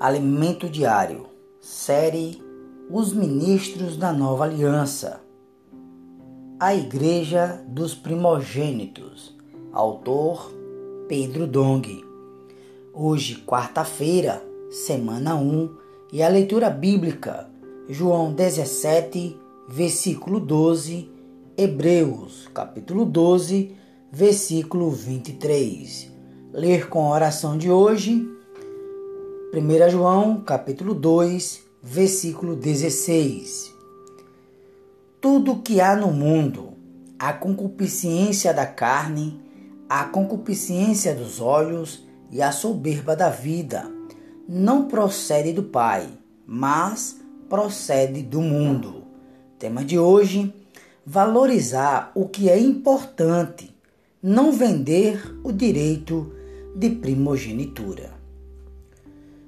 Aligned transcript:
Alimento 0.00 0.66
Diário, 0.66 1.26
série 1.60 2.42
Os 2.90 3.12
Ministros 3.12 3.98
da 3.98 4.10
Nova 4.10 4.44
Aliança. 4.44 5.20
A 6.58 6.74
Igreja 6.74 7.62
dos 7.68 7.94
Primogênitos. 7.94 9.36
Autor 9.70 10.50
Pedro 11.06 11.46
Dong. 11.46 12.02
Hoje, 12.94 13.44
quarta-feira, 13.44 14.42
semana 14.70 15.34
1, 15.34 15.70
e 16.14 16.22
a 16.22 16.28
leitura 16.30 16.70
bíblica, 16.70 17.50
João 17.86 18.32
17, 18.32 19.36
versículo 19.68 20.40
12, 20.40 21.10
Hebreus, 21.58 22.48
capítulo 22.54 23.04
12, 23.04 23.76
versículo 24.10 24.90
23. 24.90 26.10
Ler 26.54 26.88
com 26.88 27.04
a 27.04 27.14
oração 27.14 27.58
de 27.58 27.70
hoje 27.70 28.29
1 29.52 29.90
João, 29.90 30.42
capítulo 30.42 30.94
2, 30.94 31.62
versículo 31.82 32.54
16. 32.54 33.74
Tudo 35.20 35.60
que 35.60 35.80
há 35.80 35.96
no 35.96 36.12
mundo, 36.12 36.74
a 37.18 37.32
concupiscência 37.32 38.54
da 38.54 38.64
carne, 38.64 39.40
a 39.88 40.04
concupiscência 40.04 41.16
dos 41.16 41.40
olhos 41.40 42.06
e 42.30 42.40
a 42.40 42.52
soberba 42.52 43.16
da 43.16 43.28
vida, 43.28 43.90
não 44.48 44.86
procede 44.86 45.52
do 45.52 45.64
Pai, 45.64 46.08
mas 46.46 47.20
procede 47.48 48.22
do 48.22 48.40
mundo. 48.40 49.02
Tema 49.58 49.84
de 49.84 49.98
hoje: 49.98 50.54
valorizar 51.04 52.12
o 52.14 52.28
que 52.28 52.48
é 52.48 52.56
importante, 52.56 53.76
não 54.22 54.52
vender 54.52 55.20
o 55.42 55.50
direito 55.50 56.32
de 56.76 56.88
primogenitura. 56.90 58.19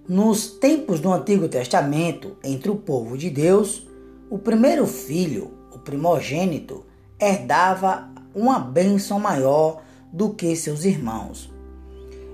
Nos 0.09 0.49
tempos 0.49 0.99
do 0.99 1.13
Antigo 1.13 1.49
Testamento, 1.49 2.37
entre 2.43 2.69
o 2.69 2.75
povo 2.75 3.17
de 3.17 3.31
Deus, 3.31 3.87
o 4.29 4.37
primeiro 4.37 4.85
filho, 4.85 5.53
o 5.73 5.79
primogênito, 5.79 6.85
herdava 7.21 8.11
uma 8.35 8.59
bênção 8.59 9.21
maior 9.21 9.81
do 10.13 10.31
que 10.31 10.57
seus 10.57 10.85
irmãos. 10.85 11.53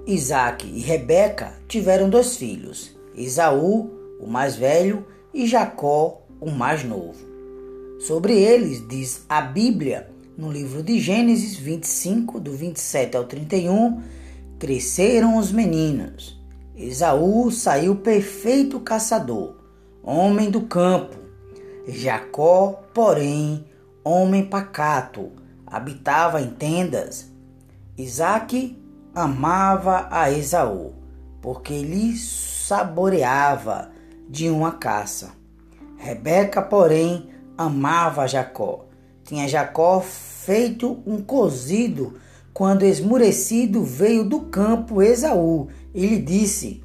Isaac 0.07 0.67
e 0.67 0.81
Rebeca 0.81 1.61
tiveram 1.69 2.09
dois 2.09 2.39
filhos, 2.39 2.97
Esaú, 3.15 3.91
o 4.19 4.27
mais 4.27 4.57
velho, 4.57 5.05
e 5.35 5.47
Jacó, 5.47 6.23
o 6.41 6.51
mais 6.51 6.83
novo. 6.83 7.19
Sobre 8.01 8.33
eles 8.33 8.83
diz 8.89 9.27
a 9.29 9.43
Bíblia, 9.43 10.11
no 10.39 10.51
livro 10.51 10.83
de 10.83 10.99
Gênesis 10.99 11.57
25, 11.57 12.41
do 12.41 12.53
27 12.53 13.15
ao 13.15 13.25
31, 13.25 14.01
cresceram 14.59 15.37
os 15.37 15.53
meninos 15.53 16.39
Esaú 16.79 17.51
saiu 17.51 17.97
perfeito 17.97 18.79
caçador, 18.79 19.57
homem 20.01 20.49
do 20.49 20.61
campo. 20.61 21.17
Jacó, 21.89 22.85
porém, 22.95 23.67
homem 24.05 24.45
pacato, 24.45 25.33
habitava 25.67 26.41
em 26.41 26.51
tendas. 26.51 27.33
Isaac 27.97 28.81
amava 29.13 30.07
a 30.09 30.31
Esaú, 30.31 30.95
porque 31.43 31.83
lhe 31.83 32.17
saboreava 32.17 33.91
de 34.29 34.49
uma 34.49 34.71
caça. 34.71 35.33
Rebeca, 35.97 36.63
porém, 36.63 37.29
amava 37.57 38.29
Jacó. 38.29 38.85
Tinha 39.25 39.49
Jacó 39.49 40.01
feito 40.01 41.03
um 41.05 41.21
cozido 41.21 42.21
quando 42.59 42.83
esmurecido 42.83 43.85
veio 43.85 44.25
do 44.25 44.41
campo 44.41 45.01
Esaú 45.01 45.69
e 45.95 46.05
lhe 46.05 46.19
disse: 46.19 46.83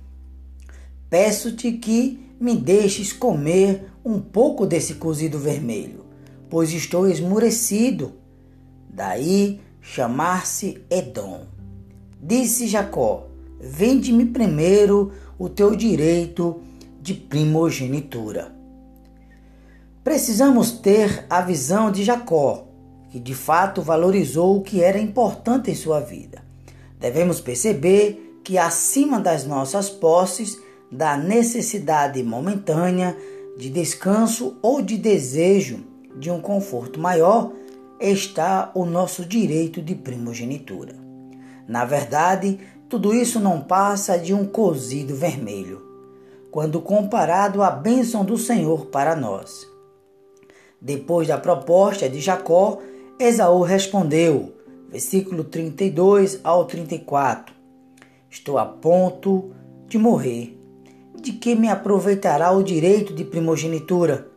Peço-te 1.09 1.71
que 1.71 2.23
me 2.39 2.55
deixes 2.55 3.11
comer 3.11 3.91
um 4.05 4.19
pouco 4.19 4.67
desse 4.67 4.93
cozido 4.93 5.39
vermelho, 5.39 6.05
pois 6.47 6.71
estou 6.71 7.07
esmurecido. 7.07 8.13
Daí 8.87 9.61
chamar-se 9.81 10.79
Edom. 10.91 11.47
Disse 12.21 12.67
Jacó: 12.67 13.25
Vende-me 13.59 14.27
primeiro 14.27 15.11
o 15.39 15.49
teu 15.49 15.75
direito 15.75 16.61
de 17.01 17.15
primogenitura. 17.15 18.53
Precisamos 20.03 20.69
ter 20.69 21.25
a 21.27 21.41
visão 21.41 21.91
de 21.91 22.03
Jacó 22.03 22.67
que 23.13 23.19
de 23.19 23.35
fato 23.35 23.79
valorizou 23.79 24.57
o 24.57 24.61
que 24.63 24.81
era 24.81 24.97
importante 24.97 25.69
em 25.69 25.75
sua 25.75 25.99
vida. 25.99 26.43
Devemos 26.99 27.39
perceber 27.39 28.39
que 28.43 28.57
acima 28.57 29.19
das 29.19 29.45
nossas 29.45 29.87
posses, 29.87 30.59
da 30.91 31.15
necessidade 31.15 32.23
momentânea 32.23 33.15
de 33.55 33.69
descanso 33.69 34.57
ou 34.63 34.81
de 34.81 34.97
desejo 34.97 35.83
de 36.17 36.31
um 36.31 36.41
conforto 36.41 36.99
maior, 36.99 37.51
está 37.99 38.71
o 38.73 38.83
nosso 38.83 39.23
direito 39.23 39.79
de 39.79 39.93
primogenitura. 39.93 40.95
Na 41.67 41.85
verdade, 41.85 42.59
tudo 42.89 43.13
isso 43.13 43.39
não 43.39 43.61
passa 43.61 44.17
de 44.17 44.33
um 44.33 44.43
cozido 44.43 45.13
vermelho, 45.13 45.83
quando 46.49 46.81
comparado 46.81 47.61
à 47.61 47.69
bênção 47.69 48.25
do 48.25 48.39
Senhor 48.39 48.87
para 48.87 49.15
nós. 49.15 49.67
Depois 50.81 51.27
da 51.27 51.37
proposta 51.37 52.09
de 52.09 52.19
Jacó, 52.19 52.79
Esaú 53.19 53.61
respondeu, 53.61 54.53
versículo 54.89 55.43
32 55.43 56.39
ao 56.43 56.65
34: 56.65 57.53
Estou 58.29 58.57
a 58.57 58.65
ponto 58.65 59.51
de 59.87 59.99
morrer. 59.99 60.59
De 61.21 61.31
que 61.31 61.55
me 61.55 61.69
aproveitará 61.69 62.51
o 62.51 62.63
direito 62.63 63.13
de 63.13 63.23
primogenitura? 63.23 64.27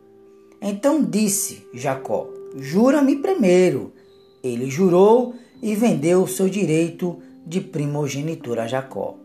Então 0.61 1.03
disse 1.03 1.67
Jacó: 1.73 2.29
Jura-me 2.55 3.15
primeiro. 3.15 3.93
Ele 4.43 4.69
jurou 4.69 5.33
e 5.61 5.73
vendeu 5.73 6.21
o 6.21 6.27
seu 6.27 6.47
direito 6.47 7.17
de 7.45 7.59
primogenitura 7.59 8.63
a 8.63 8.67
Jacó. 8.67 9.17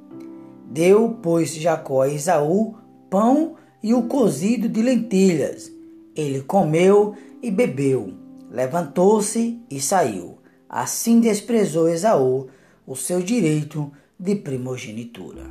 Deu, 0.70 1.19
pois, 1.22 1.54
Jacó 1.54 2.00
a 2.00 2.08
Esaú 2.08 2.74
pão 3.10 3.56
e 3.82 3.92
o 3.92 4.04
cozido 4.04 4.66
de 4.66 4.80
lentilhas. 4.80 5.70
Ele 6.16 6.40
comeu 6.40 7.14
e 7.42 7.50
bebeu 7.50 8.21
levantou-se 8.52 9.58
e 9.70 9.80
saiu. 9.80 10.38
Assim 10.68 11.20
desprezou 11.20 11.88
Esaú 11.88 12.48
o 12.86 12.94
seu 12.94 13.22
direito 13.22 13.90
de 14.20 14.34
primogenitura. 14.36 15.42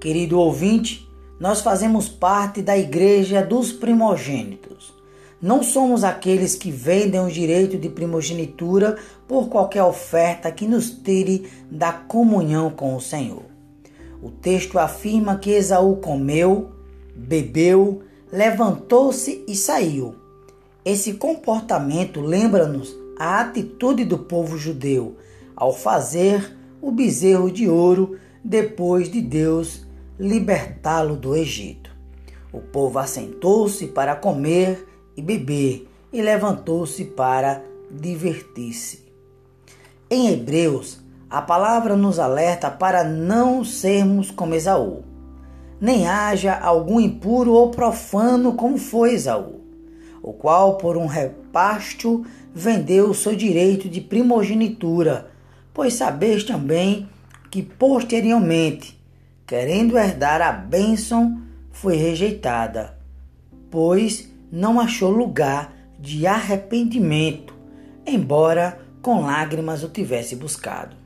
Querido 0.00 0.38
ouvinte, 0.38 1.06
nós 1.38 1.60
fazemos 1.60 2.08
parte 2.08 2.62
da 2.62 2.76
igreja 2.76 3.42
dos 3.42 3.72
primogênitos. 3.72 4.94
Não 5.40 5.62
somos 5.62 6.02
aqueles 6.04 6.54
que 6.54 6.70
vendem 6.70 7.20
o 7.20 7.30
direito 7.30 7.76
de 7.76 7.88
primogenitura 7.88 8.96
por 9.28 9.48
qualquer 9.48 9.82
oferta 9.82 10.50
que 10.50 10.66
nos 10.66 10.90
tire 10.90 11.50
da 11.70 11.92
comunhão 11.92 12.70
com 12.70 12.96
o 12.96 13.00
Senhor. 13.00 13.44
O 14.22 14.30
texto 14.30 14.78
afirma 14.78 15.36
que 15.36 15.50
Esaú 15.50 15.96
comeu, 15.96 16.70
bebeu, 17.14 18.02
levantou-se 18.30 19.44
e 19.48 19.56
saiu 19.56 20.21
esse 20.84 21.14
comportamento 21.14 22.20
lembra-nos 22.20 22.96
a 23.16 23.40
atitude 23.40 24.04
do 24.04 24.18
povo 24.18 24.58
judeu 24.58 25.16
ao 25.54 25.72
fazer 25.72 26.56
o 26.80 26.90
bezerro 26.90 27.52
de 27.52 27.68
ouro 27.68 28.18
depois 28.42 29.08
de 29.08 29.20
Deus 29.20 29.86
libertá-lo 30.18 31.16
do 31.16 31.36
Egito. 31.36 31.90
O 32.52 32.58
povo 32.58 32.98
assentou-se 32.98 33.86
para 33.88 34.16
comer 34.16 34.88
e 35.16 35.22
beber 35.22 35.88
e 36.12 36.20
levantou-se 36.20 37.04
para 37.04 37.62
divertir-se. 37.88 39.04
Em 40.10 40.30
Hebreus, 40.30 41.00
a 41.30 41.40
palavra 41.40 41.96
nos 41.96 42.18
alerta 42.18 42.70
para 42.70 43.04
não 43.04 43.64
sermos 43.64 44.30
como 44.30 44.54
Esaú, 44.54 45.04
nem 45.80 46.08
haja 46.08 46.58
algum 46.58 47.00
impuro 47.00 47.52
ou 47.52 47.70
profano 47.70 48.54
como 48.54 48.76
foi 48.76 49.14
Esaú 49.14 49.61
o 50.22 50.32
qual 50.32 50.76
por 50.76 50.96
um 50.96 51.06
repasto 51.06 52.24
vendeu 52.54 53.10
o 53.10 53.14
seu 53.14 53.34
direito 53.34 53.88
de 53.88 54.00
primogenitura, 54.00 55.30
pois 55.74 55.94
sabeis 55.94 56.44
também 56.44 57.08
que 57.50 57.62
posteriormente, 57.62 58.98
querendo 59.46 59.98
herdar 59.98 60.40
a 60.40 60.52
bênção, 60.52 61.42
foi 61.70 61.96
rejeitada, 61.96 62.96
pois 63.70 64.30
não 64.50 64.78
achou 64.78 65.10
lugar 65.10 65.74
de 65.98 66.26
arrependimento, 66.26 67.54
embora 68.06 68.80
com 69.00 69.22
lágrimas 69.22 69.82
o 69.82 69.88
tivesse 69.88 70.36
buscado. 70.36 70.96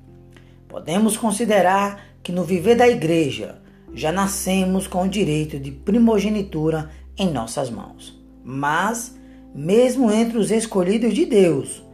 Podemos 0.69 1.17
considerar 1.17 2.05
que 2.23 2.33
no 2.33 2.45
viver 2.45 2.77
da 2.77 2.89
igreja 2.89 3.59
já 3.95 4.13
nascemos 4.13 4.87
com 4.87 5.05
o 5.05 5.09
direito 5.09 5.59
de 5.59 5.71
primogenitura 5.71 6.91
em 7.17 7.31
nossas 7.31 7.71
mãos. 7.71 8.26
Mas, 8.49 9.13
mesmo 9.53 10.09
entre 10.09 10.39
os 10.39 10.53
escolhidos 10.53 11.13
de 11.13 11.27
Deus, 11.27 11.85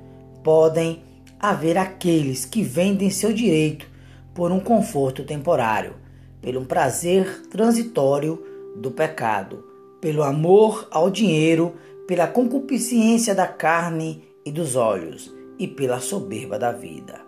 podem 0.45 1.03
haver 1.41 1.79
aqueles 1.79 2.45
que 2.45 2.63
vendem 2.63 3.09
seu 3.09 3.33
direito 3.33 3.87
por 4.35 4.53
um 4.53 4.61
conforto 4.61 5.25
temporário, 5.25 5.95
pelo 6.43 6.67
prazer 6.67 7.49
transitório 7.49 8.39
do 8.77 8.91
pecado, 8.91 9.65
pelo 9.99 10.23
amor 10.23 10.87
ao 10.91 11.09
dinheiro, 11.09 11.73
pela 12.07 12.27
concupiscência 12.27 13.35
da 13.35 13.47
carne 13.47 14.23
e 14.45 14.53
dos 14.53 14.77
olhos 14.77 15.35
e 15.59 15.67
pela 15.67 16.01
soberba 16.01 16.59
da 16.59 16.71
vida. 16.71 17.19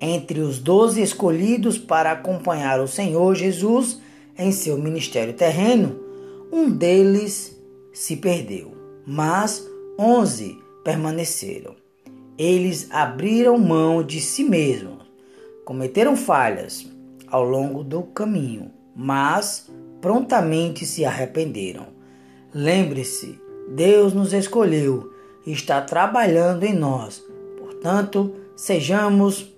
Entre 0.00 0.38
os 0.38 0.60
doze 0.60 1.02
escolhidos 1.02 1.76
para 1.76 2.12
acompanhar 2.12 2.78
o 2.78 2.86
Senhor 2.86 3.34
Jesus 3.34 4.00
em 4.38 4.52
seu 4.52 4.78
ministério 4.78 5.34
terreno, 5.34 5.98
um 6.52 6.70
deles 6.70 7.53
se 7.94 8.16
perdeu, 8.16 8.72
mas 9.06 9.64
onze 9.98 10.58
permaneceram. 10.82 11.76
Eles 12.36 12.88
abriram 12.90 13.56
mão 13.56 14.02
de 14.02 14.20
si 14.20 14.42
mesmos, 14.42 15.04
cometeram 15.64 16.16
falhas 16.16 16.86
ao 17.28 17.44
longo 17.44 17.84
do 17.84 18.02
caminho, 18.02 18.72
mas 18.94 19.70
prontamente 20.00 20.84
se 20.84 21.04
arrependeram. 21.04 21.86
Lembre-se, 22.52 23.40
Deus 23.70 24.12
nos 24.12 24.32
escolheu 24.32 25.12
e 25.46 25.52
está 25.52 25.80
trabalhando 25.80 26.64
em 26.64 26.74
nós. 26.74 27.24
Portanto, 27.58 28.34
sejamos 28.56 29.54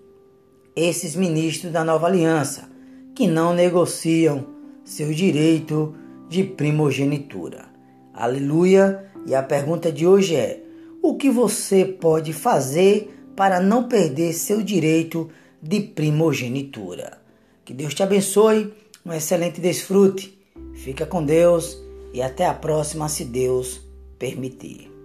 esses 0.74 1.16
ministros 1.16 1.72
da 1.72 1.82
nova 1.82 2.06
aliança 2.06 2.68
que 3.14 3.26
não 3.26 3.54
negociam 3.54 4.46
seu 4.84 5.12
direito 5.12 5.94
de 6.28 6.44
primogenitura. 6.44 7.75
Aleluia! 8.16 9.04
E 9.26 9.34
a 9.34 9.42
pergunta 9.42 9.92
de 9.92 10.06
hoje 10.06 10.34
é: 10.34 10.62
o 11.02 11.16
que 11.16 11.28
você 11.28 11.84
pode 11.84 12.32
fazer 12.32 13.14
para 13.36 13.60
não 13.60 13.86
perder 13.86 14.32
seu 14.32 14.62
direito 14.62 15.28
de 15.62 15.80
primogenitura? 15.80 17.18
Que 17.62 17.74
Deus 17.74 17.92
te 17.92 18.02
abençoe, 18.02 18.72
um 19.04 19.12
excelente 19.12 19.60
desfrute. 19.60 20.38
Fica 20.74 21.04
com 21.04 21.22
Deus 21.22 21.76
e 22.14 22.22
até 22.22 22.46
a 22.46 22.54
próxima, 22.54 23.06
se 23.06 23.22
Deus 23.22 23.82
permitir. 24.18 24.95